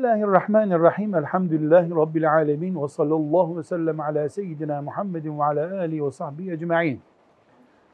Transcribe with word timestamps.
Bismillahirrahmanirrahim. 0.00 1.14
Elhamdülillahi 1.14 1.90
Rabbil 1.90 2.32
alemin. 2.32 2.82
Ve 2.82 2.88
sallallahu 2.88 3.58
ve 3.58 3.62
sellem 3.62 4.00
ala 4.00 4.28
seyyidina 4.28 4.82
Muhammedin 4.82 5.38
ve 5.38 5.44
ala 5.44 5.80
alihi 5.80 6.04
ve 6.04 6.10
sahbihi 6.10 6.52
ecma'in. 6.52 7.00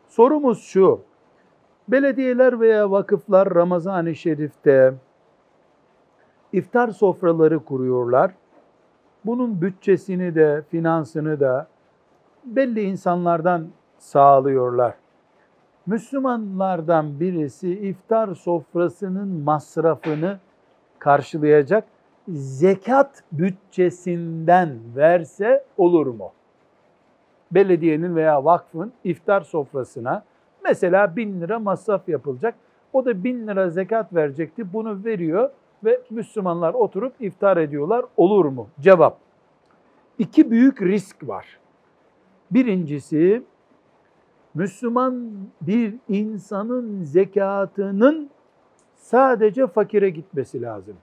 Sorumuz 0.09 0.63
şu. 0.63 1.01
Belediyeler 1.89 2.61
veya 2.61 2.91
vakıflar 2.91 3.55
Ramazan-ı 3.55 4.15
Şerif'te 4.15 4.95
iftar 6.53 6.89
sofraları 6.89 7.65
kuruyorlar. 7.65 8.31
Bunun 9.25 9.61
bütçesini 9.61 10.35
de, 10.35 10.63
finansını 10.71 11.41
da 11.41 11.67
belli 12.45 12.83
insanlardan 12.83 13.67
sağlıyorlar. 13.99 14.95
Müslümanlardan 15.87 17.21
birisi 17.21 17.71
iftar 17.71 18.35
sofrasının 18.35 19.29
masrafını 19.29 20.39
karşılayacak 20.99 21.85
zekat 22.29 23.23
bütçesinden 23.33 24.79
verse 24.97 25.65
olur 25.77 26.07
mu? 26.07 26.33
Belediyenin 27.51 28.17
veya 28.17 28.45
vakfın 28.45 28.93
iftar 29.05 29.41
sofrasına 29.41 30.25
mesela 30.65 31.17
bin 31.17 31.41
lira 31.41 31.59
masraf 31.59 32.09
yapılacak. 32.09 32.55
O 32.93 33.05
da 33.05 33.25
bin 33.25 33.47
lira 33.47 33.71
zekat 33.71 34.15
verecekti. 34.15 34.73
Bunu 34.73 35.05
veriyor 35.05 35.51
ve 35.85 36.01
Müslümanlar 36.11 36.75
oturup 36.75 37.13
iftar 37.21 37.57
ediyorlar. 37.57 38.05
Olur 38.17 38.45
mu? 38.45 38.69
Cevap. 38.81 39.19
İki 40.19 40.51
büyük 40.51 40.83
risk 40.83 41.29
var. 41.29 41.59
Birincisi 42.51 43.43
Müslüman 44.55 45.31
bir 45.61 45.95
insanın 46.09 47.03
zekatının 47.03 48.31
sadece 48.95 49.67
fakire 49.67 50.11
gitmesi 50.11 50.63
lazım. 50.63 50.97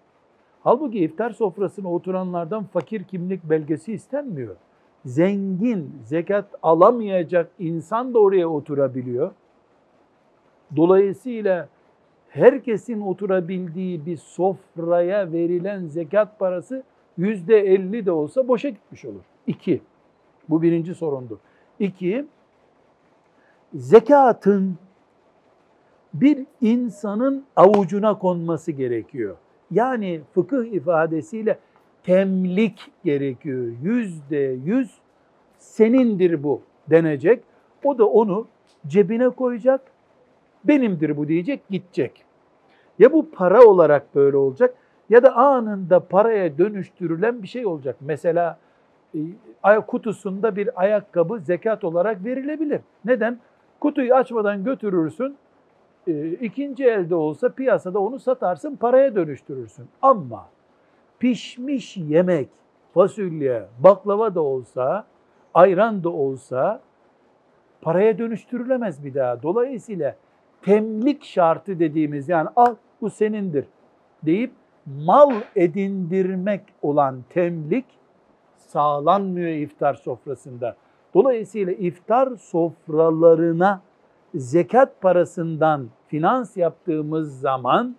Halbuki 0.64 1.00
iftar 1.00 1.32
sofrasına 1.32 1.94
oturanlardan 1.94 2.64
fakir 2.64 3.04
kimlik 3.04 3.44
belgesi 3.44 3.94
istenmiyor. 3.94 4.56
Zengin, 5.06 5.92
zekat 6.06 6.46
alamayacak 6.64 7.52
insan 7.60 8.14
da 8.14 8.20
oraya 8.20 8.50
oturabiliyor. 8.50 9.32
Dolayısıyla 10.76 11.68
herkesin 12.30 13.02
oturabildiği 13.02 14.06
bir 14.06 14.18
sofraya 14.18 15.32
verilen 15.32 15.88
zekat 15.88 16.40
parası 16.40 16.84
yüzde 17.18 17.60
elli 17.60 18.06
de 18.06 18.12
olsa 18.12 18.48
boşa 18.48 18.70
gitmiş 18.70 19.06
olur. 19.06 19.22
İki, 19.48 19.82
bu 20.50 20.62
birinci 20.62 20.96
sorundu. 20.96 21.40
İki, 21.80 22.26
zekatın 23.74 24.78
bir 26.14 26.46
insanın 26.62 27.46
avucuna 27.56 28.18
konması 28.20 28.72
gerekiyor. 28.72 29.38
Yani 29.74 30.22
fıkıh 30.34 30.66
ifadesiyle 30.66 31.58
temlik 32.04 32.92
gerekiyor. 33.04 33.68
Yüzde 33.84 34.58
yüz 34.66 34.98
senindir 35.58 36.44
bu 36.44 36.62
denecek. 36.90 37.44
O 37.84 37.98
da 37.98 38.06
onu 38.06 38.48
cebine 38.88 39.30
koyacak, 39.30 39.82
benimdir 40.64 41.18
bu 41.18 41.28
diyecek, 41.28 41.70
gidecek. 41.70 42.26
Ya 43.00 43.14
bu 43.14 43.32
para 43.32 43.64
olarak 43.64 44.16
böyle 44.16 44.38
olacak 44.38 44.76
ya 45.10 45.24
da 45.24 45.36
anında 45.36 46.00
paraya 46.00 46.58
dönüştürülen 46.58 47.44
bir 47.44 47.48
şey 47.48 47.66
olacak. 47.66 47.96
Mesela 48.02 48.58
e, 49.66 49.80
kutusunda 49.88 50.56
bir 50.56 50.82
ayakkabı 50.82 51.40
zekat 51.40 51.84
olarak 51.84 52.26
verilebilir. 52.26 52.82
Neden? 53.06 53.40
Kutuyu 53.80 54.16
açmadan 54.16 54.64
götürürsün, 54.64 55.36
ikinci 56.42 56.86
elde 56.86 57.16
olsa 57.16 57.50
piyasada 57.50 58.00
onu 58.00 58.20
satarsın, 58.20 58.76
paraya 58.76 59.16
dönüştürürsün. 59.16 59.86
Ama 60.02 60.50
pişmiş 61.20 61.98
yemek, 61.98 62.50
fasulye, 62.94 63.64
baklava 63.80 64.36
da 64.36 64.42
olsa, 64.42 65.06
ayran 65.54 66.04
da 66.04 66.10
olsa 66.10 66.82
paraya 67.82 68.18
dönüştürülemez 68.18 69.06
bir 69.06 69.14
daha. 69.14 69.44
Dolayısıyla 69.44 70.16
temlik 70.62 71.24
şartı 71.24 71.80
dediğimiz 71.80 72.30
yani 72.30 72.50
al 72.56 72.76
bu 73.02 73.10
senindir 73.10 73.66
deyip 74.24 74.52
mal 74.86 75.32
edindirmek 75.56 76.62
olan 76.82 77.24
temlik 77.30 77.86
sağlanmıyor 78.58 79.50
iftar 79.50 79.94
sofrasında. 79.94 80.76
Dolayısıyla 81.14 81.74
iftar 81.74 82.36
sofralarına 82.36 83.82
zekat 84.36 85.02
parasından 85.02 85.90
finans 86.08 86.58
yaptığımız 86.58 87.40
zaman 87.40 87.96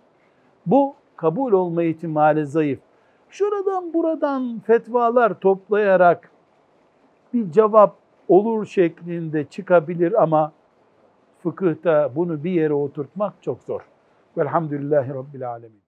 bu 0.65 0.95
kabul 1.15 1.51
olma 1.51 1.83
ihtimali 1.83 2.45
zayıf. 2.45 2.79
Şuradan 3.29 3.93
buradan 3.93 4.59
fetvalar 4.59 5.39
toplayarak 5.39 6.31
bir 7.33 7.51
cevap 7.51 7.95
olur 8.27 8.65
şeklinde 8.65 9.45
çıkabilir 9.45 10.23
ama 10.23 10.51
fıkıhta 11.43 12.11
bunu 12.15 12.43
bir 12.43 12.51
yere 12.51 12.73
oturtmak 12.73 13.33
çok 13.41 13.63
zor. 13.63 13.81
Velhamdülillahi 14.37 15.09
Rabbil 15.09 15.49
Alemin. 15.49 15.85